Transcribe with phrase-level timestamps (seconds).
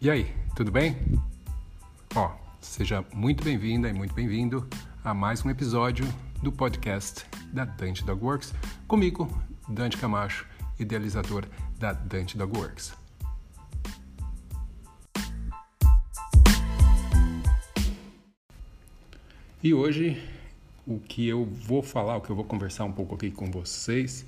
[0.00, 0.96] E aí, tudo bem?
[2.14, 4.64] Ó, seja muito bem-vinda e muito bem-vindo
[5.02, 6.06] a mais um episódio
[6.40, 8.54] do podcast da Dante Dog Works,
[8.86, 9.28] comigo,
[9.68, 10.46] Dante Camacho,
[10.78, 11.46] idealizador
[11.80, 12.94] da Dante Dog Works.
[19.60, 20.22] E hoje
[20.86, 24.24] o que eu vou falar, o que eu vou conversar um pouco aqui com vocês,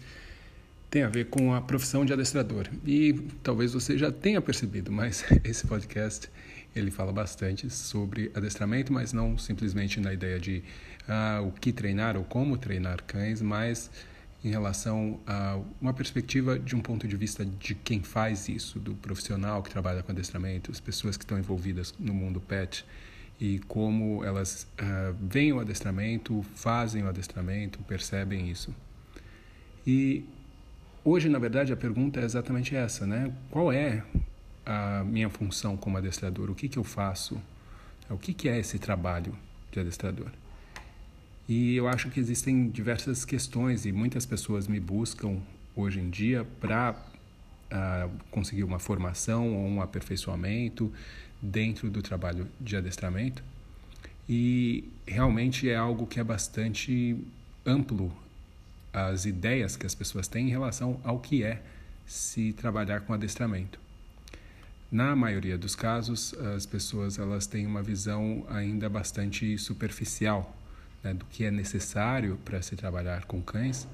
[0.91, 2.69] tem a ver com a profissão de adestrador.
[2.85, 3.13] E
[3.43, 6.29] talvez você já tenha percebido, mas esse podcast
[6.75, 10.63] ele fala bastante sobre adestramento, mas não simplesmente na ideia de
[11.09, 13.91] ah, o que treinar ou como treinar cães, mas
[14.43, 18.95] em relação a uma perspectiva de um ponto de vista de quem faz isso, do
[18.95, 22.85] profissional que trabalha com adestramento, as pessoas que estão envolvidas no mundo pet
[23.39, 28.75] e como elas uh, veem o adestramento, fazem o adestramento, percebem isso.
[29.87, 30.25] E
[31.05, 33.33] hoje, na verdade, a pergunta é exatamente essa, né?
[33.51, 34.05] Qual é
[34.65, 36.51] a minha função como adestrador?
[36.51, 37.41] O que, que eu faço?
[38.09, 39.35] O que, que é esse trabalho
[39.71, 40.31] de adestrador?
[41.49, 45.41] E eu acho que existem diversas questões e muitas pessoas me buscam
[45.75, 50.93] hoje em dia para uh, conseguir uma formação ou um aperfeiçoamento
[51.43, 53.43] dentro do trabalho de adestramento.
[54.29, 57.17] E realmente é algo que é bastante
[57.67, 58.13] amplo
[58.93, 61.63] as ideias que as pessoas têm em relação ao que é
[62.07, 63.79] se trabalhar com adestramento.
[64.91, 70.57] Na maioria dos casos, as pessoas elas têm uma visão ainda bastante superficial
[71.05, 73.87] né, do que é necessário para se trabalhar com cães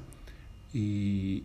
[0.75, 1.45] e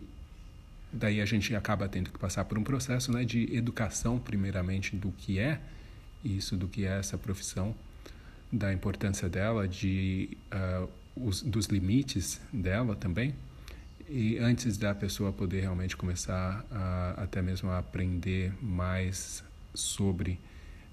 [0.90, 5.12] daí a gente acaba tendo que passar por um processo né, de educação primeiramente do
[5.12, 5.60] que é
[6.24, 7.74] isso, do que é essa profissão,
[8.50, 13.34] da importância dela, de uh, os, dos limites dela também
[14.08, 19.42] e antes da pessoa poder realmente começar a, até mesmo a aprender mais
[19.74, 20.38] sobre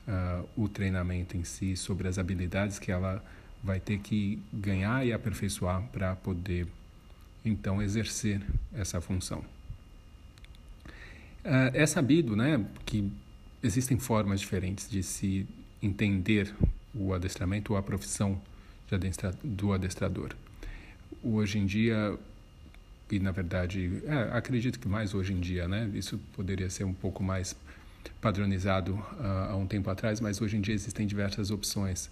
[0.07, 3.23] uh, o treinamento em si, sobre as habilidades que ela
[3.63, 6.65] vai ter que ganhar e aperfeiçoar para poder
[7.43, 8.41] então exercer
[8.73, 9.39] essa função.
[11.43, 13.11] Uh, é sabido, né, que
[13.61, 15.45] existem formas diferentes de se
[15.81, 16.53] entender
[16.93, 18.41] o adestramento ou a profissão
[19.43, 20.35] do adestrador.
[21.23, 22.17] Hoje em dia,
[23.11, 25.89] e na verdade, é, acredito que mais hoje em dia, né?
[25.93, 27.55] Isso poderia ser um pouco mais
[28.21, 32.09] padronizado uh, há um tempo atrás, mas hoje em dia existem diversas opções.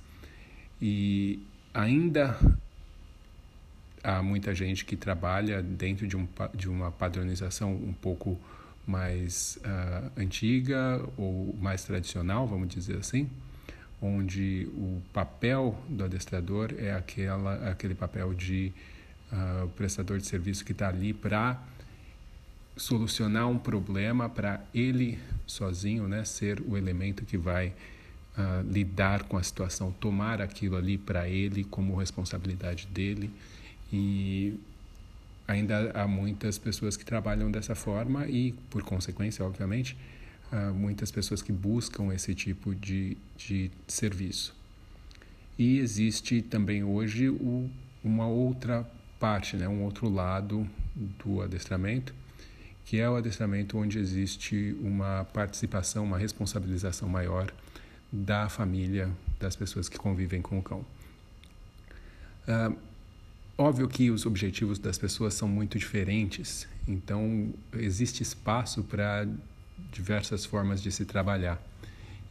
[0.82, 1.40] E
[1.74, 2.38] ainda
[4.04, 8.40] há muita gente que trabalha dentro de, um, de uma padronização um pouco
[8.86, 13.30] mais uh, antiga ou mais tradicional, vamos dizer assim,
[14.02, 18.72] onde o papel do adestrador é aquela, aquele papel de
[19.32, 21.60] uh, prestador de serviço que está ali para
[22.76, 27.70] solucionar um problema para ele sozinho, né, ser o elemento que vai
[28.38, 33.32] uh, lidar com a situação, tomar aquilo ali para ele como responsabilidade dele.
[33.92, 34.60] E
[35.48, 39.98] ainda há muitas pessoas que trabalham dessa forma e, por consequência, obviamente,
[40.52, 44.56] há muitas pessoas que buscam esse tipo de, de serviço.
[45.58, 47.70] E existe também hoje o,
[48.04, 52.14] uma outra parte, né, um outro lado do adestramento,
[52.86, 57.52] que é o adestramento onde existe uma participação, uma responsabilização maior
[58.12, 59.10] da família,
[59.40, 60.86] das pessoas que convivem com o cão.
[62.48, 62.88] Uh,
[63.60, 69.28] Óbvio que os objetivos das pessoas são muito diferentes, então existe espaço para
[69.92, 71.62] diversas formas de se trabalhar.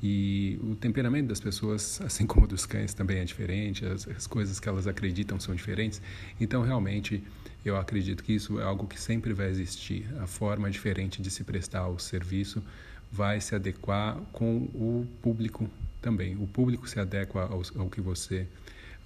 [0.02, 4.60] E o temperamento das pessoas, assim como dos cães, também é diferente, as, as, coisas
[4.60, 6.00] que elas acreditam são diferentes.
[6.40, 7.22] Então, realmente,
[7.64, 10.06] eu acredito que isso é algo que sempre vai existir.
[10.20, 12.62] A forma diferente de se prestar o serviço
[13.10, 15.68] vai se adequar com o público
[16.02, 16.36] também.
[16.36, 18.46] O público se adequa ao, ao que você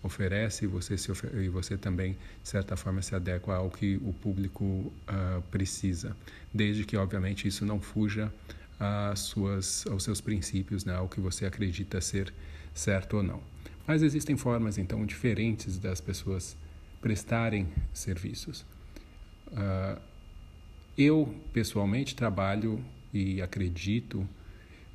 [0.02, 3.96] oferece e você, se ofer e você também, de certa forma, se adequa ao que
[4.02, 6.16] o público uh, precisa,
[6.52, 8.32] desde que, obviamente, isso não fuja
[8.78, 12.32] às suas, aos seus princípios, né, ao que você acredita ser
[12.72, 13.42] certo ou não.
[13.86, 16.56] Mas existem formas, então, diferentes das pessoas
[17.00, 18.64] prestarem serviços.
[19.48, 20.00] Uh,
[20.96, 22.82] eu, pessoalmente, trabalho
[23.12, 24.26] e acredito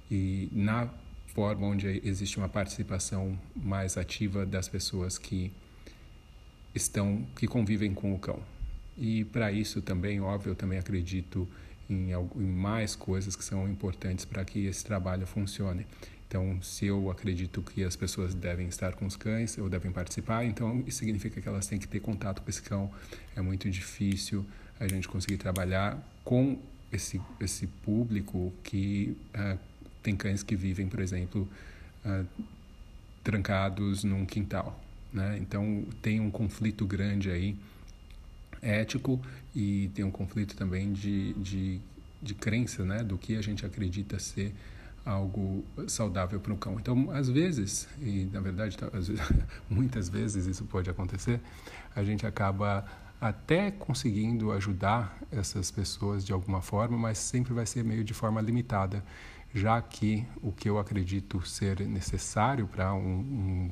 [0.09, 0.89] e na
[1.35, 5.51] forma onde existe uma participação mais ativa das pessoas que
[6.73, 8.39] estão que convivem com o cão.
[8.97, 11.45] E para isso também, óbvio, eu também acredito
[11.89, 15.85] em, em mais coisas que são importantes para que esse trabalho funcione.
[16.27, 20.45] Então, se eu acredito que as pessoas devem estar com os cães ou devem participar,
[20.45, 22.89] então isso significa que elas têm que ter contato com esse cão.
[23.35, 24.45] É muito difícil
[24.79, 26.57] a gente conseguir trabalhar com
[26.91, 29.59] esse, esse público que uh,
[30.05, 31.49] tem cães que vivem, por exemplo,
[32.05, 32.25] uh,
[33.23, 34.79] trancados num quintal.
[35.11, 35.37] Né?
[35.41, 37.57] Então tem um conflito grande aí
[38.61, 39.19] ético
[39.55, 41.79] e tem um conflito também de, de,
[42.21, 43.03] de crença né?
[43.03, 44.53] do que a gente acredita ser
[45.03, 46.77] algo saudável para o cão.
[46.79, 48.87] Então, às vezes, e na verdade, tá,
[49.69, 51.39] muitas vezes isso pode acontecer,
[51.95, 52.85] a gente acaba
[53.27, 58.39] até conseguindo ajudar essas pessoas de alguma forma, mas sempre vai ser meio de forma
[58.39, 59.03] limitada,
[59.51, 63.71] já que o que eu acredito ser necessário para um, um,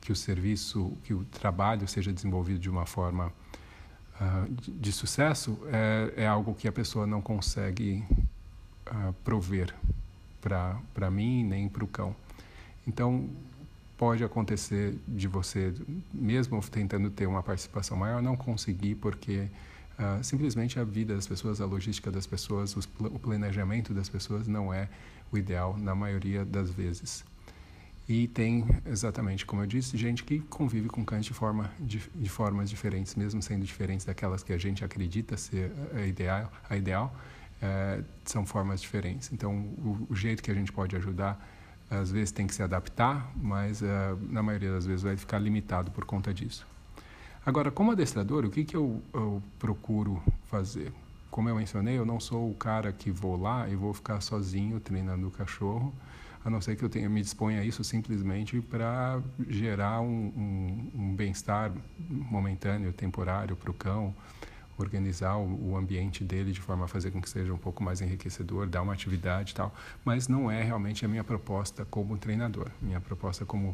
[0.00, 3.26] que o serviço, que o trabalho seja desenvolvido de uma forma
[4.18, 8.02] uh, de, de, sucesso é, é, algo que a pessoa não consegue
[8.86, 9.74] uh, prover
[10.40, 12.16] para mim nem para o cão.
[12.86, 13.28] Então,
[13.98, 15.74] pode acontecer de você,
[16.14, 19.48] mesmo tentando ter uma participação maior, não conseguir, porque
[19.98, 24.48] uh, simplesmente a vida das pessoas, a logística das pessoas, os, o planejamento das pessoas
[24.48, 24.88] não é
[25.30, 27.24] o ideal na maioria das vezes.
[28.08, 32.28] E tem, exatamente como eu disse, gente que convive com cães de, forma, de, de
[32.30, 37.14] formas diferentes, mesmo sendo diferentes daquelas que a gente acredita ser a ideal, a ideal
[37.60, 39.30] é, são formas diferentes.
[39.30, 41.38] Então, o, o, jeito que a gente pode ajudar,
[41.90, 45.90] às vezes tem que se adaptar, mas é, na maioria das vezes vai ficar limitado
[45.90, 46.66] por conta disso.
[47.44, 50.92] Agora, como adestrador, o que, que eu, eu procuro fazer?
[51.30, 54.78] Como eu mencionei, eu não sou o cara que vou lá e vou ficar sozinho
[54.80, 55.94] treinando o cachorro,
[56.44, 60.90] a não ser que eu tenha, me disponha a isso simplesmente para gerar um, um,
[60.94, 64.14] um bem-estar momentâneo, temporário para o cão,
[64.78, 68.00] organizar o, o, ambiente dele de forma a fazer com que seja um pouco mais
[68.00, 72.68] enriquecedor, dar uma atividade e tal, mas não é realmente a minha proposta como treinador.
[72.80, 73.70] Minha proposta como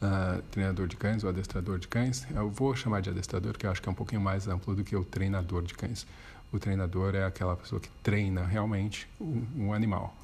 [0.00, 3.70] uh, treinador de cães ou adestrador de cães, eu vou chamar de adestrador, que eu
[3.70, 6.06] acho que é um pouquinho mais amplo do que o treinador de cães.
[6.52, 10.14] O treinador é aquela pessoa que treina realmente um, um animal.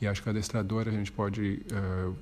[0.00, 2.16] E acho que o adestrador a gente pode uh,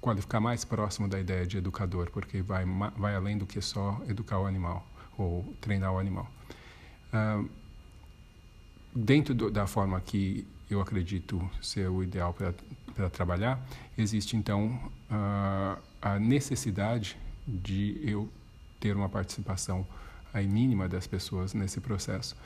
[0.00, 2.64] qualificar mais próximo da ideia de educador, porque vai,
[2.96, 4.84] vai além do que só educar o animal
[5.16, 6.30] ou treinar o animal.
[8.94, 13.60] Dentro do, da forma que eu acredito ser o ideal para trabalhar,
[13.96, 14.78] existe então
[15.10, 17.16] uh, a necessidade
[17.46, 18.28] de eu
[18.80, 19.86] ter uma participação
[20.32, 22.36] aí mínima das pessoas nesse processo.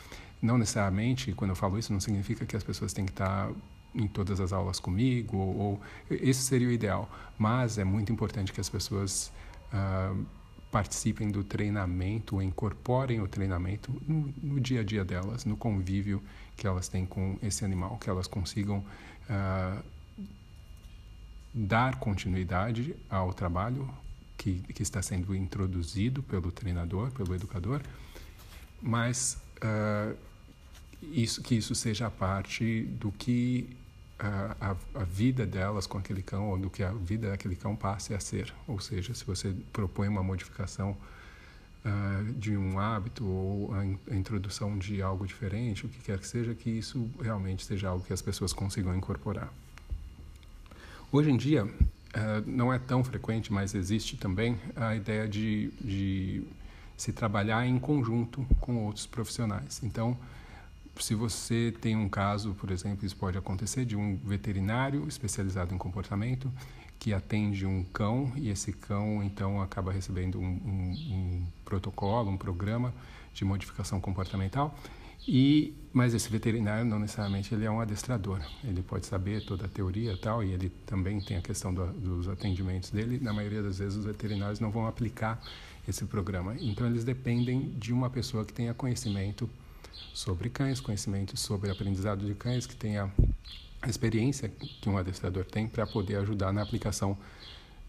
[0.41, 3.51] Não necessariamente, quando eu falo isso, não significa que as pessoas têm que estar
[3.95, 5.81] em todas as aulas comigo, ou, ou
[6.11, 7.09] esse seria o ideal.
[7.39, 9.33] Mas é muito importante que as pessoas
[9.73, 10.27] uh,
[10.71, 16.23] participem do treinamento, incorporem o treinamento no, no, dia a dia delas, no convívio
[16.57, 18.85] que elas têm com esse animal, que elas consigam
[19.31, 19.83] uh,
[21.55, 23.89] dar continuidade ao trabalho
[24.37, 27.81] que, que está sendo introduzido pelo treinador, pelo educador,
[28.83, 30.17] mas uh,
[31.03, 33.77] isso, que isso seja parte do que
[34.19, 38.15] a, a, vida delas com aquele cão ou do que a vida daquele cão passe
[38.15, 38.53] a ser.
[38.67, 40.97] Ou seja, se você propõe uma modificação
[41.85, 46.19] uh, de um hábito ou a, in, a, introdução de algo diferente, o que quer
[46.19, 49.53] que seja, que isso realmente seja algo que as pessoas consigam incorporar.
[51.13, 51.71] Hoje em dia, uh,
[52.47, 56.43] não é tão frequente, mas existe também a ideia de, de
[56.97, 59.83] se trabalhar em conjunto com outros profissionais.
[59.83, 60.17] Então,
[60.99, 65.79] se você tem um caso, por exemplo, isso pode acontecer, de um veterinário especializado em
[65.79, 66.51] comportamento
[66.99, 72.37] que atende um cão e esse cão então acaba recebendo um, um, um protocolo, um
[72.37, 72.93] programa
[73.35, 74.77] de modificação comportamental.
[75.29, 78.41] E mas esse veterinário não necessariamente ele é um adestrador.
[78.63, 81.87] Ele pode saber toda a teoria e tal e ele também tem a questão do,
[81.93, 83.19] dos atendimentos dele.
[83.21, 85.41] Na maioria das vezes os veterinários não vão aplicar
[85.89, 86.55] esse programa.
[86.61, 89.49] Então eles dependem de uma pessoa que tenha conhecimento
[90.13, 93.13] sobre cães, conhecimento sobre aprendizado de cães, que tenha
[93.83, 97.17] a experiência que um adestrador tem para poder ajudar na aplicação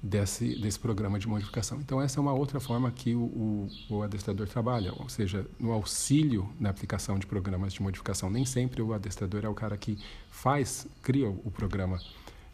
[0.02, 1.80] desse, desse programa de modificação.
[1.80, 5.72] Então, essa é uma outra forma que o, o, o, adestrador trabalha, ou seja, no
[5.72, 8.30] auxílio na aplicação de programas de modificação.
[8.30, 9.98] Nem sempre o adestrador é o cara que
[10.30, 12.00] faz, cria o programa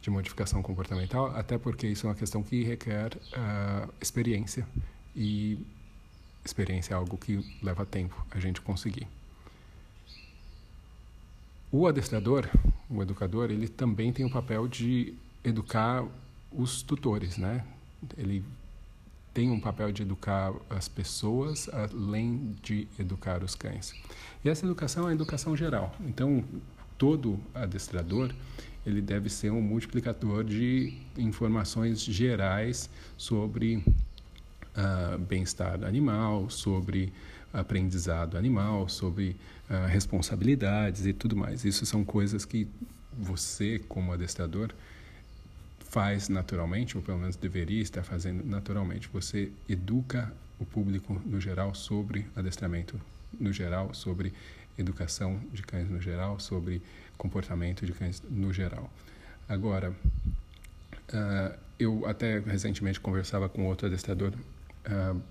[0.02, 4.68] de modificação comportamental, até porque isso é uma questão que requer uh, experiência
[5.16, 5.58] e
[6.44, 9.08] experiência é algo que leva tempo a gente conseguir.
[11.76, 12.48] O adestrador,
[12.88, 16.06] o educador, ele também tem o papel de educar
[16.52, 17.66] os tutores, né?
[18.16, 18.46] Ele
[19.34, 23.92] tem um papel de educar as pessoas além de educar os cães.
[24.46, 25.96] E essa educação é a educação geral.
[26.02, 26.44] Então,
[26.96, 28.32] todo adestrador
[28.86, 32.88] ele deve ser um multiplicador de informações gerais
[33.18, 37.12] sobre uh, bem-estar animal, sobre
[37.54, 39.36] aprendizado animal, sobre
[39.70, 41.64] uh, responsabilidades e tudo mais.
[41.64, 42.68] Isso são coisas que
[43.16, 44.72] você, como adestrador,
[45.80, 49.08] faz naturalmente, ou pelo menos deveria estar fazendo naturalmente.
[49.14, 53.00] Você educa o público no geral sobre adestramento
[53.40, 54.34] no geral, sobre
[54.78, 56.82] educação de cães no geral, sobre
[57.18, 58.90] comportamento de cães no geral.
[59.48, 64.34] Agora, uh, eu até recentemente conversava com outro adestrador
[64.88, 65.22] uh,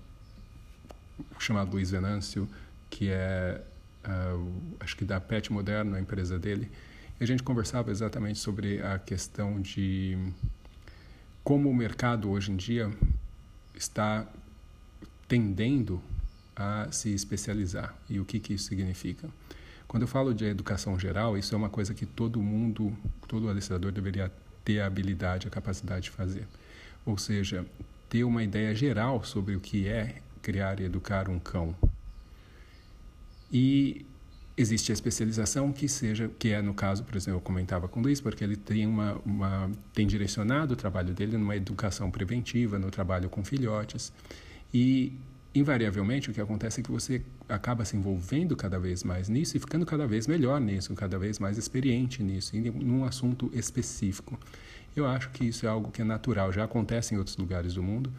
[1.39, 2.47] chamado Luiz Venâncio,
[2.89, 3.61] que é,
[4.05, 6.71] uh, acho que da Pet Moderno, a empresa dele,
[7.19, 10.17] e a gente conversava exatamente sobre a questão de
[11.43, 12.91] como o mercado hoje em dia
[13.75, 14.27] está
[15.27, 16.01] tendendo
[16.55, 19.29] a se especializar e o que, que isso significa.
[19.87, 22.95] Quando eu falo de educação geral, isso é uma coisa que todo mundo,
[23.27, 24.31] todo adestrador deveria
[24.63, 26.47] ter a habilidade, a capacidade de fazer.
[27.05, 27.65] Ou seja,
[28.09, 31.75] ter uma ideia geral sobre o que é criar e educar um cão.
[33.51, 34.05] E
[34.55, 38.03] existe a especialização que seja que é no caso por exemplo eu comentava com o
[38.03, 42.91] Luiz porque ele tem uma, uma tem direcionado o trabalho dele numa educação preventiva no
[42.91, 44.13] trabalho com filhotes.
[44.73, 45.13] E
[45.55, 49.59] invariavelmente o que acontece é que você acaba se envolvendo cada vez mais nisso e
[49.59, 54.39] ficando cada vez melhor nisso cada vez mais experiente nisso em um assunto específico.
[54.95, 57.81] Eu acho que isso é algo que é natural já acontece em outros lugares do
[57.81, 58.11] mundo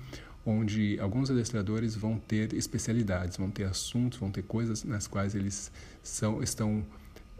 [0.46, 5.72] onde alguns adestradores vão ter especialidades, vão ter assuntos, vão ter coisas nas quais eles
[6.02, 6.84] são, estão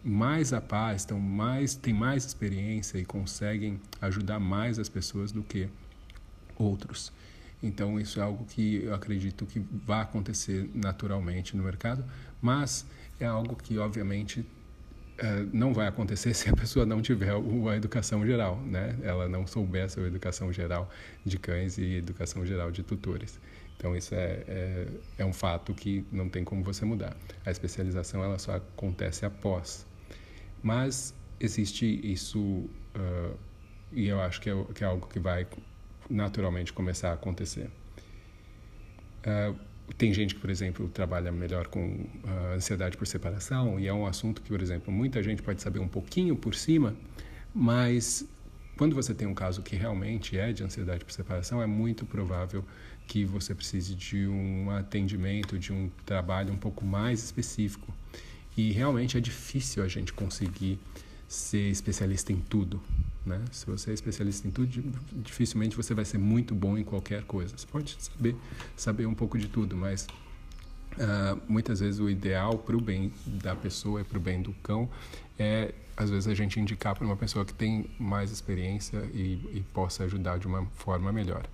[0.03, 5.43] mais a par, estão mais, têm mais experiência e conseguem ajudar mais as pessoas do
[5.43, 5.69] que
[6.57, 7.13] outros.
[7.63, 12.05] Então isso é algo que eu acredito que vai acontecer naturalmente no mercado,
[12.41, 12.85] mas
[13.19, 14.45] é algo que obviamente
[15.53, 18.97] não vai acontecer se a pessoa não tiver a educação geral, né?
[19.03, 20.91] Ela não souber a educação geral
[21.25, 23.39] de cães e educação geral de tutores.
[23.77, 24.87] Então isso é, é,
[25.19, 27.17] é, um fato que não tem como você mudar.
[27.45, 29.87] A especialização ela só acontece após.
[30.63, 33.37] Mas existe isso uh,
[33.93, 35.47] e eu acho que é, que é algo que vai
[36.09, 37.71] naturalmente começar a acontecer.
[39.27, 39.59] Uh,
[39.97, 44.07] tem gente que, por exemplo, trabalha melhor com uh, ansiedade por separação e é um
[44.07, 46.97] assunto que, por exemplo, muita gente pode saber um pouquinho por cima,
[47.55, 48.27] mas
[48.77, 52.65] quando você tem um caso que realmente é de ansiedade por separação, é muito provável
[53.07, 57.95] que você precise de um atendimento, de um trabalho um pouco mais específico.
[58.57, 60.79] E realmente é difícil a gente conseguir
[61.29, 62.83] ser especialista em tudo.
[63.25, 63.41] Né?
[63.51, 64.69] Se você é especialista em tudo,
[65.13, 67.57] dificilmente você vai ser muito bom em qualquer coisa.
[67.57, 68.37] Você pode saber,
[68.77, 70.07] saber um pouco de tudo, mas
[70.95, 74.53] uh, muitas vezes o ideal para o bem da pessoa e para o bem do
[74.55, 74.91] cão
[75.39, 79.65] é, às vezes, a gente indicar para uma pessoa que tem mais experiência e, e
[79.73, 81.47] possa ajudar de uma forma melhor.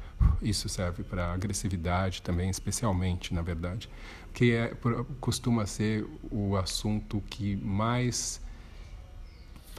[0.43, 3.89] Isso serve para agressividade também, especialmente, na verdade,
[4.33, 4.75] que é,
[5.21, 8.41] costuma ser o assunto que mais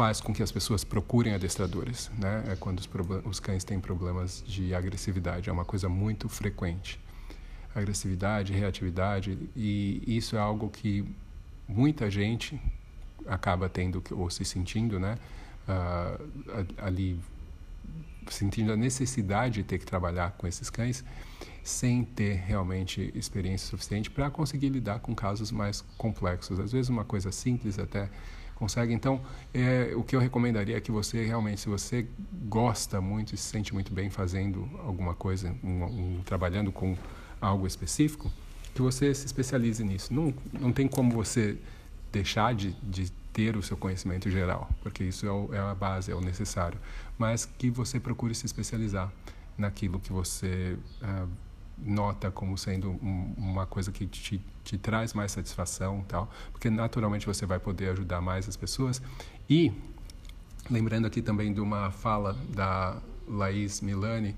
[0.02, 2.44] faz com que as pessoas procurem adestradores, né?
[2.48, 2.90] É quando os,
[3.24, 7.00] os cães têm problemas de agressividade, é uma coisa muito frequente.
[7.76, 11.06] Agressividade, reatividade, e isso é algo que
[11.68, 12.60] muita gente
[13.28, 15.20] acaba tendo ou se sentindo, né?
[15.70, 17.20] Uh, ali
[18.28, 21.06] sentindo a necessidade de ter que trabalhar com esses cães
[21.64, 26.60] sem ter realmente experiência suficiente para conseguir lidar com casos mais complexos.
[26.60, 28.10] Às vezes uma coisa simples até
[28.62, 28.94] consegue.
[28.94, 29.20] Então,
[29.52, 32.06] é, o que eu recomendaria é que você realmente, se você
[32.48, 36.96] gosta muito e se sente muito bem fazendo alguma coisa, um, um, trabalhando com
[37.42, 38.32] algo específico,
[38.76, 40.14] que você se especialize nisso.
[40.14, 41.58] Não, não tem como você
[42.12, 46.12] deixar de, de ter o seu conhecimento geral, porque isso é, o, é a base,
[46.12, 46.80] é o necessário,
[47.18, 49.12] mas que você procure se especializar
[49.58, 51.28] naquilo que você uh,
[51.82, 57.26] nota como sendo um, uma coisa que te, te traz mais satisfação tal porque naturalmente
[57.26, 59.02] você vai poder ajudar mais as pessoas.
[59.50, 59.72] E
[60.70, 62.98] lembrando aqui também de uma fala da
[63.28, 64.36] Laís Milani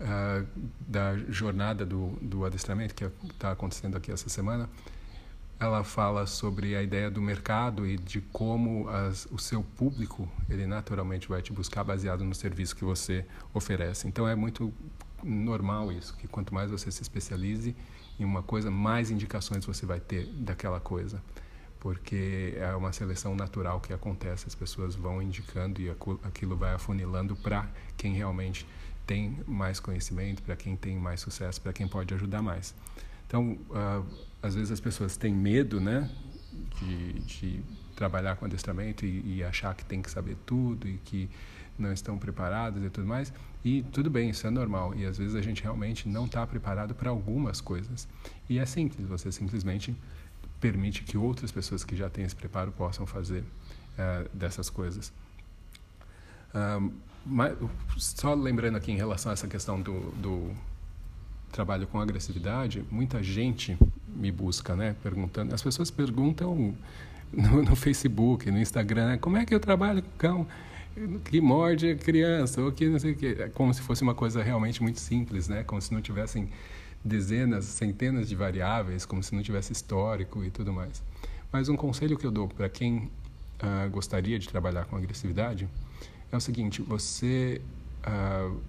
[0.00, 0.46] uh,
[0.86, 4.68] da jornada do, do adestramento que está acontecendo aqui essa semana
[5.62, 10.66] ela fala sobre a ideia do mercado e de como as, o seu público ele
[10.66, 14.08] naturalmente vai te buscar baseado no serviço que você oferece.
[14.08, 14.72] Então é muito
[15.24, 17.74] normal isso, que quanto mais você se especialize
[18.18, 21.22] em uma coisa, mais indicações você vai ter daquela coisa.
[21.80, 25.90] Porque é uma seleção natural que acontece, as pessoas vão indicando e
[26.22, 28.66] aquilo vai afunilando para quem realmente
[29.04, 32.74] tem mais conhecimento, para quem tem mais sucesso, para quem pode ajudar mais.
[33.26, 34.06] Então, uh,
[34.40, 36.08] às vezes as pessoas têm medo, né,
[36.78, 37.62] de, de
[37.96, 41.28] trabalhar com adestramento e, e achar que tem que saber tudo e que
[41.78, 43.32] não estão preparados e tudo mais.
[43.64, 44.94] E tudo bem, isso é normal.
[44.94, 48.08] E às vezes a gente realmente não está preparado para algumas coisas.
[48.48, 49.94] E é simples, você simplesmente
[50.60, 55.12] permite que outras pessoas que já têm esse preparo possam fazer uh, dessas coisas.
[56.54, 56.92] Uh,
[57.24, 57.56] mas,
[57.96, 60.50] só lembrando aqui em relação a essa questão do, do
[61.52, 64.96] trabalho com agressividade, muita gente me busca, né?
[65.02, 65.54] Perguntando.
[65.54, 66.74] As pessoas perguntam
[67.32, 70.46] no, no Facebook, no Instagram, como é que eu trabalho com cão
[71.24, 74.14] que morde a criança ou que não sei o que, é como se fosse uma
[74.14, 75.62] coisa realmente muito simples, né?
[75.64, 76.48] Como se não tivessem
[77.04, 81.02] dezenas, centenas de variáveis, como se não tivesse histórico e tudo mais.
[81.50, 83.10] Mas um conselho que eu dou para quem
[83.62, 85.68] uh, gostaria de trabalhar com agressividade
[86.30, 87.60] é o seguinte: você,
[88.06, 88.60] uh,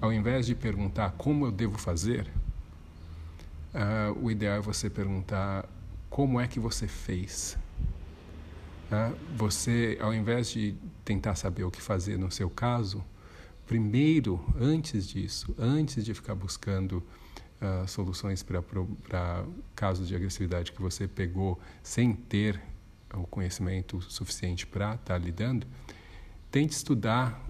[0.00, 2.26] ao invés de perguntar como eu devo fazer,
[3.74, 5.68] uh, o ideal é você perguntar
[6.10, 7.56] como é que você fez.
[9.36, 13.04] Você, ao invés de tentar saber o que fazer no seu caso,
[13.66, 17.02] primeiro, antes disso, antes de ficar buscando
[17.60, 19.44] uh, soluções para
[19.74, 22.60] casos de agressividade que você pegou sem ter
[23.14, 25.66] o conhecimento suficiente para estar tá lidando,
[26.50, 27.40] tente estudar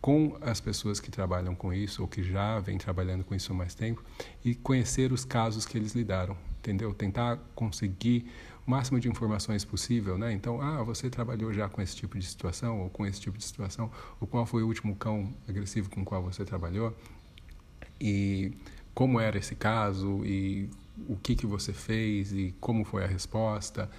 [0.00, 3.54] com as pessoas que trabalham com isso ou que já vêm trabalhando com isso há
[3.54, 4.02] mais tempo
[4.44, 6.92] e conhecer os casos que eles lidaram, entendeu?
[6.92, 8.26] Tentar conseguir
[8.66, 10.32] o máximo de informações possível, né?
[10.32, 13.44] Então, ah, você trabalhou já com esse tipo de situação ou com esse tipo de
[13.44, 13.90] situação,
[14.20, 16.96] ou qual foi o último cão agressivo com o qual você trabalhou
[18.00, 18.52] e
[18.94, 20.68] como era esse caso e
[21.08, 23.90] o que que você fez e como foi a resposta,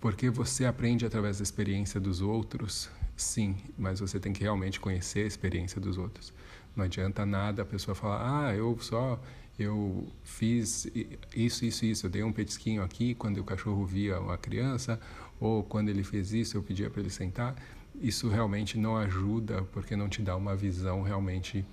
[0.00, 5.24] porque você aprende através da experiência dos outros, sim, mas você tem que realmente conhecer
[5.24, 6.32] a experiência dos outros.
[6.76, 9.20] Não adianta nada a pessoa falar, ah, eu só
[9.58, 10.86] eu fiz
[11.34, 15.00] isso, isso, isso, eu dei um petisquinho aqui quando o cachorro via uma criança,
[15.38, 17.54] ou quando ele fez isso, eu pedia para ele sentar.
[18.00, 21.64] Isso realmente não ajuda, porque não te dá uma visão realmente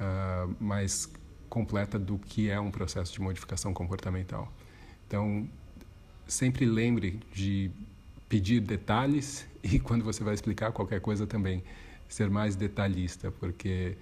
[0.00, 1.12] uh, mais
[1.48, 4.50] completa do que é um processo de modificação comportamental.
[5.06, 5.48] Então,
[6.26, 7.70] sempre lembre de
[8.28, 11.62] pedir detalhes e quando você vai explicar qualquer coisa também
[12.08, 13.98] ser mais detalhista, porque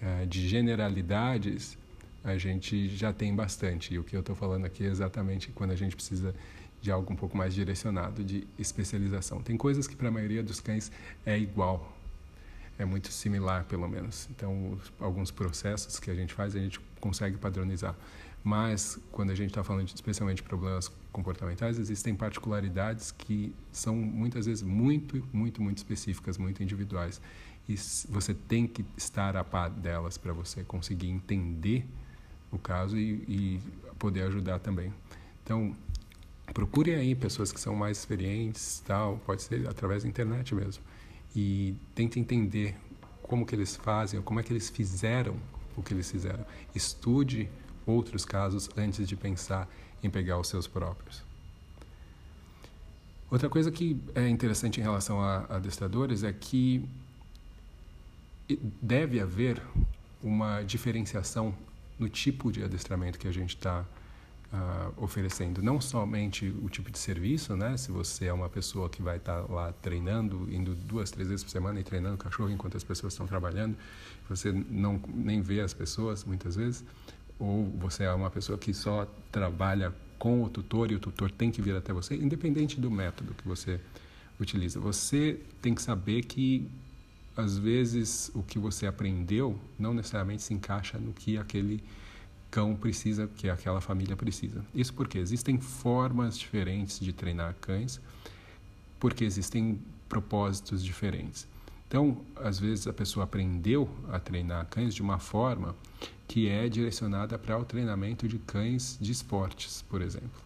[0.00, 1.78] uh, de generalidades
[2.22, 3.94] a gente já tem bastante.
[3.94, 6.34] E o que eu estou falando aqui é exatamente quando a gente precisa
[6.80, 9.42] de algo um pouco mais direcionado, de especialização.
[9.42, 10.90] Tem coisas que para a maioria dos cães
[11.26, 11.96] é igual,
[12.78, 14.28] é muito similar, pelo menos.
[14.30, 17.94] Então, alguns processos que a gente faz, a gente consegue padronizar.
[18.42, 23.94] Mas, quando a gente está falando de, especialmente de problemas comportamentais, existem particularidades que são
[23.94, 27.20] muitas vezes muito, muito, muito específicas, muito individuais.
[27.68, 27.76] E
[28.08, 31.86] você tem que estar a par delas para você conseguir entender
[32.50, 33.60] o caso e, e
[33.98, 34.92] poder ajudar também.
[35.44, 35.74] Então,
[36.52, 40.82] procure aí pessoas que são mais experientes, tal, pode ser através da internet mesmo,
[41.34, 42.76] e tente entender
[43.22, 45.36] como que eles fazem, como é que eles fizeram
[45.76, 46.44] o que eles fizeram.
[46.74, 47.48] Estude
[47.86, 49.68] outros casos antes de pensar
[50.02, 51.22] em pegar os seus próprios.
[53.30, 56.84] Outra coisa que é interessante em relação a adestradores é que
[58.82, 59.62] deve haver
[60.20, 61.54] uma diferenciação
[62.00, 63.86] no tipo de adestramento que a gente está uh,
[64.52, 65.62] ah, oferecendo.
[65.62, 67.76] Não somente o tipo de serviço, né?
[67.76, 71.44] Se você é uma pessoa que vai estar tá lá treinando, indo duas, três vezes
[71.44, 73.76] por semana e treinando cachorro enquanto as pessoas estão trabalhando,
[74.28, 76.84] você não nem vê as pessoas muitas vezes,
[77.38, 81.50] ou você é uma pessoa que só trabalha com o tutor e o tutor tem
[81.50, 83.80] que vir até você, independente do método que você
[84.38, 84.80] utiliza.
[84.80, 86.68] Você tem que saber que
[87.36, 91.82] às vezes o que você aprendeu não necessariamente se encaixa no que aquele
[92.50, 94.64] cão precisa, que aquela família precisa.
[94.74, 98.00] Isso porque existem formas diferentes de treinar cães,
[98.98, 101.46] porque existem propósitos diferentes.
[101.86, 105.74] Então, às vezes a pessoa aprendeu a treinar cães de uma forma
[106.28, 110.40] que é direcionada para o treinamento de cães de esportes, por exemplo.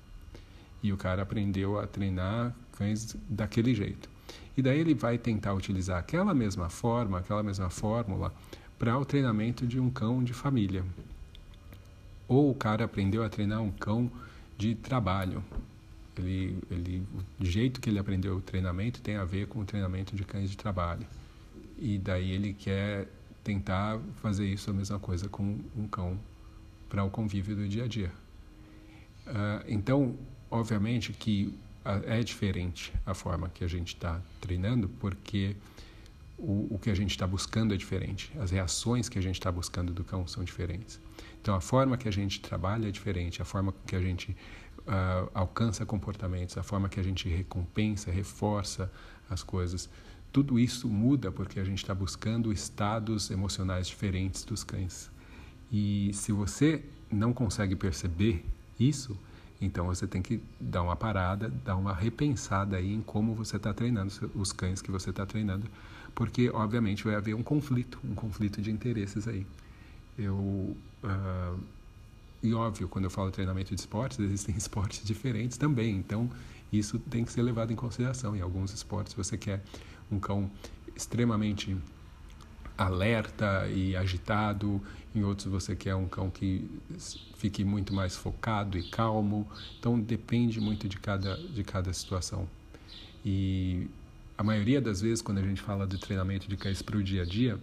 [0.82, 4.08] E o cara aprendeu a treinar cães daquele jeito.
[4.56, 8.32] E daí ele vai tentar utilizar aquela mesma forma, aquela mesma fórmula
[8.78, 10.84] para o treinamento de um cão de família.
[12.28, 14.10] Ou o cara aprendeu a treinar um cão
[14.56, 15.42] de trabalho.
[16.16, 17.02] Ele, ele,
[17.40, 20.48] o jeito que ele aprendeu o treinamento tem a ver com o treinamento de cães
[20.48, 21.06] de trabalho.
[21.76, 23.08] E daí ele quer
[23.42, 26.18] tentar fazer isso a mesma coisa com um cão
[26.88, 28.12] para o convívio do dia a dia.
[29.26, 30.16] Uh, então,
[30.50, 31.58] obviamente que
[32.06, 35.56] é diferente a forma que a gente está treinando, porque
[36.38, 39.52] o, o que a gente está buscando é diferente, as reações que a gente está
[39.52, 41.00] buscando do cão são diferentes.
[41.40, 44.32] Então, a forma que a gente trabalha é diferente, a forma que a gente
[44.80, 48.90] uh, alcança comportamentos, a forma que a gente recompensa, reforça
[49.28, 49.88] as coisas,
[50.32, 55.10] tudo isso muda porque a gente está buscando estados emocionais diferentes dos cães.
[55.70, 58.44] E se você não consegue perceber
[58.78, 59.16] isso,
[59.64, 63.72] então você tem que dar uma parada, dar uma repensada aí em como você está
[63.72, 65.66] treinando os cães que você está treinando,
[66.14, 69.46] porque obviamente vai haver um conflito, um conflito de interesses aí.
[70.18, 71.58] Eu uh,
[72.44, 76.30] e óbvio, quando eu falo treinamento de esportes, existem esportes diferentes também, então
[76.70, 78.36] isso tem que ser levado em consideração.
[78.36, 79.62] Em alguns esportes você quer
[80.12, 80.50] um cão
[80.94, 81.74] extremamente
[82.76, 84.82] alerta e agitado,
[85.14, 86.68] em outros você quer um cão que
[87.36, 89.46] fique muito mais focado e calmo.
[89.78, 92.48] Então depende muito de cada de cada situação.
[93.24, 93.88] E
[94.36, 97.22] a maioria das vezes quando a gente fala de treinamento de cães para o dia
[97.22, 97.58] a dia,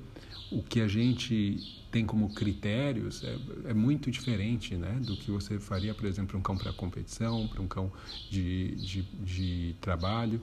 [0.52, 5.60] o que a gente tem como critérios é, é, muito diferente né, do que você
[5.60, 7.92] faria, por exemplo, um cão para competição, para um cão
[8.30, 10.42] de, de, de trabalho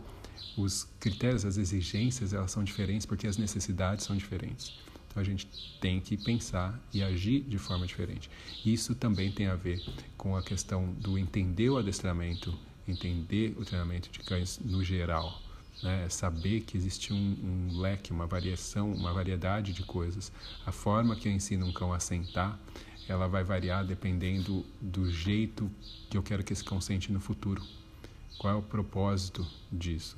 [0.58, 4.72] os critérios, as exigências, elas são diferentes porque as necessidades são diferentes.
[5.18, 5.46] A gente
[5.80, 8.30] tem que pensar e agir de forma diferente.
[8.64, 9.82] Isso também tem a ver
[10.16, 15.42] com a questão do entender o adestramento, entender o treinamento de cães no geral.
[15.82, 16.08] Né?
[16.08, 20.32] Saber que existe um, um leque, uma variação, uma variedade de coisas.
[20.66, 22.58] A forma que eu ensino um cão a sentar,
[23.08, 25.70] ela vai variar dependendo do jeito
[26.10, 27.62] que eu quero que esse cão sente no futuro.
[28.38, 30.16] Qual é o propósito disso?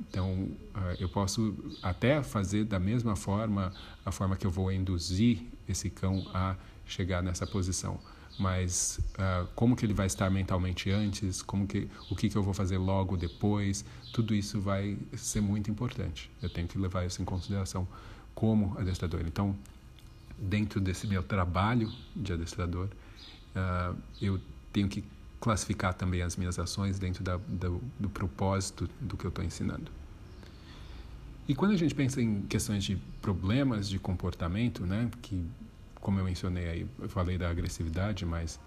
[0.00, 3.72] Então, ah, eu posso até fazer da mesma forma
[4.04, 7.98] a forma que eu vou induzir esse cão a chegar nessa posição,
[8.38, 12.42] mas uh, como que ele vai estar mentalmente antes, como que o que que eu
[12.42, 16.30] vou fazer logo depois, tudo isso vai ser muito importante.
[16.42, 17.86] Eu tenho que levar isso em consideração
[18.34, 19.22] como adestrador.
[19.26, 19.56] Então,
[20.36, 22.88] dentro desse meu trabalho de adestrador,
[23.54, 24.40] uh, eu
[24.72, 25.04] tenho que
[25.44, 29.92] classificar também as minhas ações dentro da, do, do propósito do que eu estou ensinando.
[31.46, 35.46] E quando a gente pensa em questões de problemas de comportamento, né, que
[36.00, 38.58] como eu mencionei aí, eu falei da agressividade, mas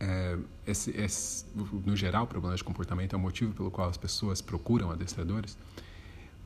[0.00, 4.40] é, esse, esse, no geral, problemas de comportamento é o motivo pelo qual as pessoas
[4.40, 5.58] procuram adestradores.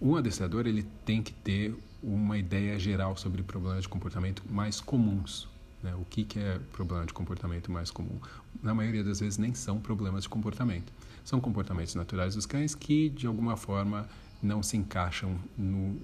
[0.00, 5.48] Um adestrador ele tem que ter uma ideia geral sobre problemas de comportamento mais comuns,
[5.82, 5.94] né?
[5.94, 8.18] O que, que é problema de comportamento mais comum?
[8.62, 10.92] Na maioria das vezes nem são problemas de comportamento.
[11.24, 14.08] São comportamentos naturais dos cães que, de alguma forma,
[14.42, 16.00] não se encaixam no,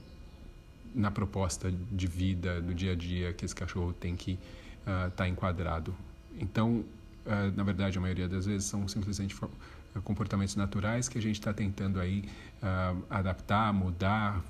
[0.94, 4.38] na proposta de vida, do dia a dia que esse cachorro tem que
[4.80, 5.94] estar uh, tá enquadrado.
[6.38, 6.84] Então,
[7.26, 9.34] uh, na verdade, a maioria das vezes são simplesmente
[10.04, 12.28] comportamentos naturais que a gente está tentando aí
[12.62, 14.42] uh, adaptar, mudar,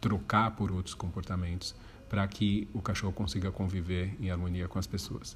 [0.00, 1.74] trocar por outros comportamentos
[2.12, 5.34] para que o cachorro consiga conviver em harmonia com as pessoas.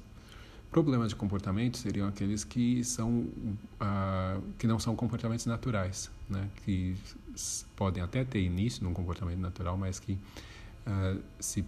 [0.69, 3.21] Problemas de comportamento seriam aqueles que são
[3.81, 6.47] uh, que não são comportamentos naturais, né?
[6.63, 6.95] Que
[7.75, 10.11] podem até ter início num comportamento natural, mas que
[10.85, 11.65] uh, se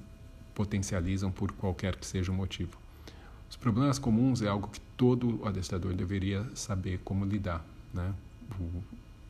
[0.53, 2.77] potencializam por qualquer que seja o motivo.
[3.49, 8.13] Os problemas comuns é algo que todo adestrador deveria saber como lidar, né?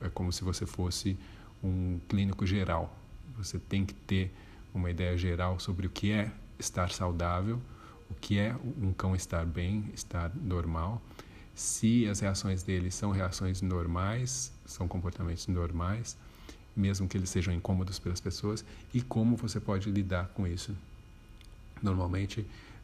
[0.02, 1.18] É como se você fosse
[1.64, 2.94] um clínico geral.
[3.38, 4.30] Você tem que ter
[4.74, 7.60] uma ideia geral sobre o que é estar saudável,
[8.10, 11.02] o que é um cão estar bem, estar normal,
[11.60, 16.18] se as reações dele são reações normais, são comportamentos normais,
[16.74, 20.74] mesmo que eles sejam incômodos para as pessoas, e como você pode lidar com isso.
[21.82, 22.42] Normalmente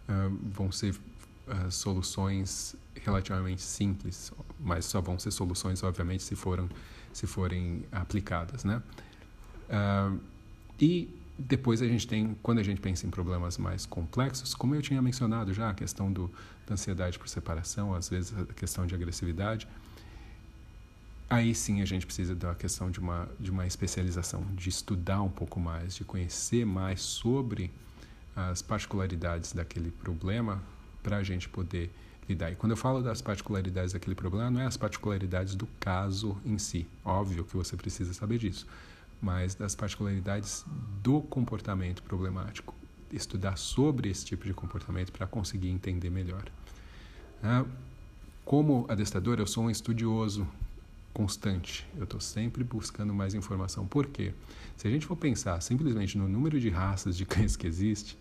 [0.09, 6.69] uh, vão ser uh, soluções relativamente simples, mas só vão ser soluções, obviamente, se, foram,
[7.13, 8.83] se forem aplicadas, né?
[9.69, 10.19] Uh,
[10.77, 14.81] e depois a gente tem, quando a gente pensa em problemas mais complexos, como eu
[14.81, 16.31] tinha mencionado já, a questão do,
[16.65, 19.67] da ansiedade por separação, às vezes a questão de agressividade,
[21.29, 25.29] aí sim a gente precisa da questão de uma, de uma especialização, de estudar um
[25.29, 27.69] pouco mais, de conhecer mais sobre
[28.35, 30.63] as particularidades daquele problema
[31.03, 31.91] para a gente poder
[32.29, 32.51] lidar.
[32.51, 36.57] E quando eu falo das particularidades daquele problema, não é as particularidades do caso em
[36.57, 36.87] si.
[37.03, 38.65] Óbvio que você precisa saber disso
[39.25, 40.63] mas das particularidades
[41.01, 42.75] do comportamento problemático.
[43.11, 46.43] Estudar sobre esse tipo de comportamento para conseguir entender melhor.
[47.43, 47.65] Ah,
[48.45, 50.47] como adestrador, eu sou um estudioso
[51.11, 51.87] constante.
[51.97, 53.87] Eu estou sempre buscando mais informação.
[53.87, 54.31] Por quê?
[54.77, 58.15] Se a gente for pensar simplesmente no número de raças de cães que existe,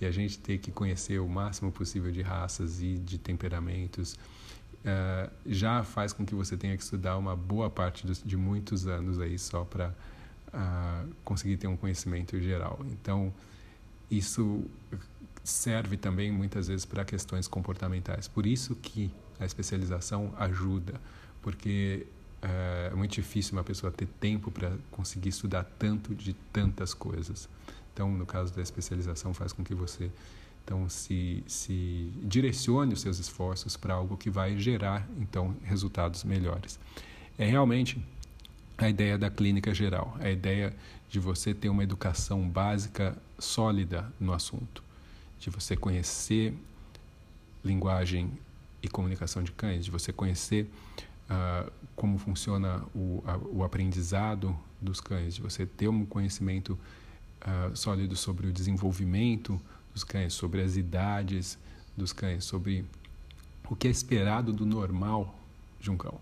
[0.00, 5.30] e a gente ter que conhecer o máximo possível de raças e de temperamentos, uh,
[5.46, 9.38] já faz com que você tenha que estudar uma boa parte de muitos anos aí
[9.38, 9.94] só para
[11.24, 12.78] conseguir ter um conhecimento geral.
[12.90, 13.32] Então,
[14.10, 14.64] isso
[15.44, 18.28] serve também muitas vezes para questões comportamentais.
[18.28, 21.00] Por isso que a especialização ajuda,
[21.42, 22.06] porque
[22.42, 27.48] é, é muito difícil uma pessoa ter tempo para conseguir estudar tanto de tantas coisas.
[27.92, 30.10] Então, no caso da especialização, faz com que você
[30.64, 36.78] então se, se direcione os seus esforços para algo que vai gerar então resultados melhores.
[37.38, 38.04] É realmente
[38.78, 40.74] a ideia da clínica geral, a ideia
[41.10, 44.82] de você ter uma educação básica sólida no assunto,
[45.40, 46.54] de você conhecer
[47.64, 48.30] linguagem
[48.82, 50.70] e comunicação de cães, de você conhecer
[51.28, 56.78] uh, como funciona o, a, o aprendizado dos cães, de você ter um conhecimento
[57.42, 59.60] uh, sólido sobre o desenvolvimento
[59.92, 61.58] dos cães, sobre as idades
[61.96, 62.84] dos cães, sobre
[63.68, 65.34] o que é esperado do normal
[65.80, 66.20] de um cão.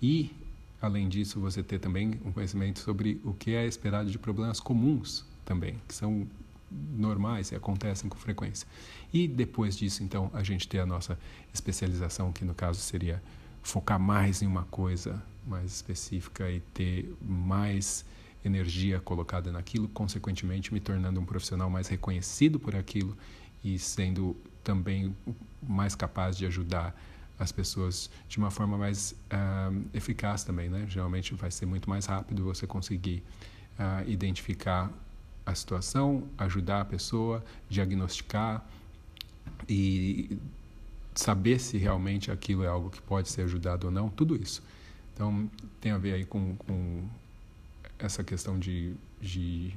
[0.00, 0.34] E,
[0.82, 5.24] além disso, você ter também um conhecimento sobre o que é esperado de problemas comuns
[5.44, 6.26] também, que são
[6.70, 8.66] normais e acontecem com frequência.
[9.12, 11.18] E depois disso, então, a gente ter a nossa
[11.54, 13.22] especialização, que no caso seria
[13.62, 18.04] focar mais em uma coisa mais específica e ter mais
[18.44, 23.16] energia colocada naquilo, consequentemente me tornando um profissional mais reconhecido por aquilo
[23.62, 25.16] e sendo também
[25.62, 26.94] mais capaz de ajudar
[27.42, 30.86] as pessoas de uma forma mais uh, eficaz também, né?
[30.88, 33.22] Geralmente vai ser muito mais rápido você conseguir
[33.78, 34.90] uh, identificar
[35.44, 38.64] a situação, ajudar a pessoa, diagnosticar
[39.68, 40.38] e
[41.14, 44.62] saber se realmente aquilo é algo que pode ser ajudado ou não, tudo isso.
[45.12, 45.50] Então,
[45.80, 47.04] tem a ver aí com, com
[47.98, 49.74] essa questão de, de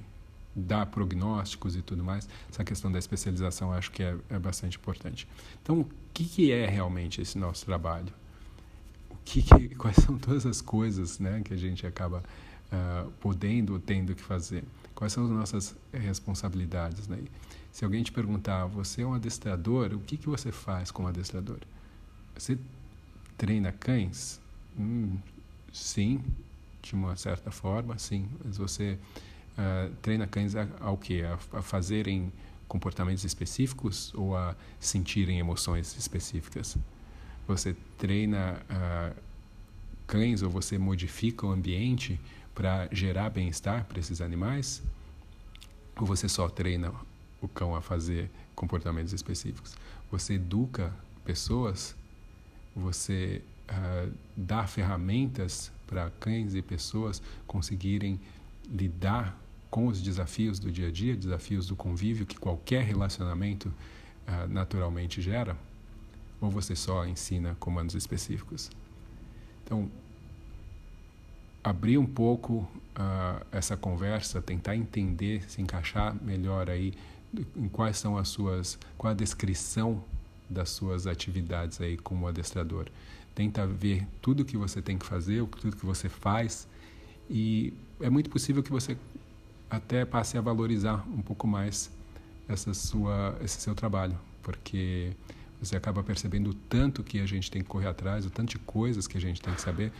[0.55, 5.27] dar prognósticos e tudo mais, essa questão da especialização acho que é, é bastante importante.
[5.61, 8.13] Então, o que, que é realmente esse nosso trabalho?
[9.09, 12.23] O que, que quais são todas as coisas né, que a gente acaba
[12.71, 14.63] uh, podendo ou tendo que fazer?
[14.93, 17.07] Quais são as nossas responsabilidades?
[17.07, 17.19] Né?
[17.71, 21.59] Se alguém te perguntar, você é um adestrador, o que, que você faz como adestrador?
[22.33, 22.57] Você
[23.37, 24.39] treina cães?
[24.79, 25.17] Hum,
[25.73, 26.23] sim,
[26.81, 28.29] de uma certa forma, sim.
[28.43, 28.97] Mas você
[29.57, 31.23] uh, treina cães a, ao quê?
[31.25, 32.31] A, a fazerem
[32.67, 36.77] comportamentos específicos ou a sentirem emoções específicas?
[37.47, 39.21] Você treina uh,
[40.07, 42.19] cães ou você modifica o ambiente
[42.53, 44.81] para gerar bem-estar para esses animais?
[45.97, 46.91] Ou você só treina
[47.41, 49.75] o cão a fazer comportamentos específicos?
[50.11, 51.95] Você educa pessoas?
[52.75, 58.19] Você uh, dá ferramentas para cães e pessoas conseguirem
[58.67, 59.37] lidar
[59.75, 63.67] com os desafios do dia a dia, desafios do convívio que qualquer relacionamento
[64.25, 65.57] uh, naturalmente gera?
[66.39, 68.71] Ou você só ensina comandos específicos?
[69.65, 69.91] Então,
[71.61, 72.59] abrir um pouco
[72.95, 76.93] uh, essa conversa, tentar entender, se encaixar melhor aí
[77.53, 80.01] em quais são as suas, qual a descrição
[80.49, 82.85] das suas atividades aí como adestrador.
[83.35, 86.65] Tenta ver tudo que você tem que fazer, tudo que você faz
[87.29, 88.97] e é muito possível que você
[89.69, 91.91] até passe a valorizar um pouco mais
[92.47, 95.11] essa sua, esse seu trabalho, porque
[95.59, 98.59] você acaba percebendo o tanto que a gente tem que correr atrás, o tanto de
[98.59, 99.91] coisas que a gente tem que saber,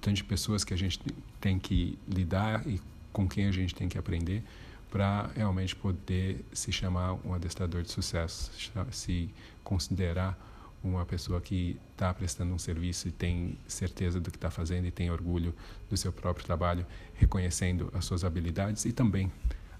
[0.00, 1.00] tanto de pessoas que a gente
[1.40, 2.80] tem que lidar e
[3.12, 4.42] com quem a gente tem que aprender
[4.90, 8.50] para realmente poder se chamar um adestrador de sucesso,
[8.90, 9.30] se
[9.62, 10.38] considerar
[10.84, 14.90] uma pessoa que está prestando um serviço e tem certeza do que está fazendo e
[14.90, 15.54] tem orgulho
[15.88, 19.32] do seu próprio trabalho, reconhecendo as suas habilidades e também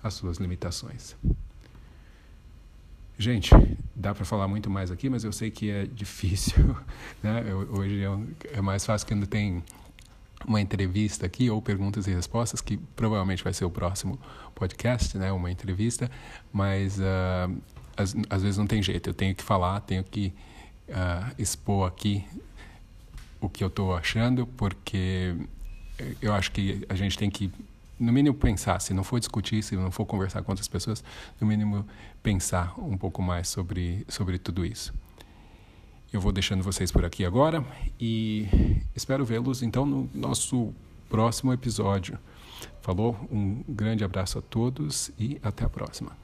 [0.03, 1.15] as suas limitações.
[3.17, 3.51] Gente,
[3.95, 6.77] dá para falar muito mais aqui, mas eu sei que é difícil.
[7.23, 7.45] Né?
[7.47, 9.63] Eu, hoje é, é mais fácil quando tem
[10.47, 14.19] uma entrevista aqui ou perguntas e respostas, que provavelmente vai ser o próximo
[14.55, 15.33] podcast, né?
[15.33, 16.11] Uma entrevista,
[16.53, 17.57] mas uh,
[17.97, 19.09] às, às, vezes não tem jeito.
[19.09, 20.35] Eu tenho que falar, tenho que
[20.89, 22.25] uh, expor aqui
[23.41, 25.35] o que eu estou achando, porque
[26.21, 27.51] eu acho que a gente tem que,
[27.99, 28.81] no mínimo, pensar.
[28.81, 31.05] Se não for discutir, se não for conversar com outras pessoas,
[31.41, 31.87] no mínimo,
[32.23, 34.93] pensar um pouco mais sobre, sobre tudo isso.
[36.13, 37.65] Eu vou deixando vocês por aqui agora
[37.99, 38.49] e
[38.95, 40.73] espero vê-los então no nosso
[41.09, 42.19] próximo episódio.
[42.81, 43.17] Falou?
[43.31, 46.24] Um grande abraço a todos e até a próxima.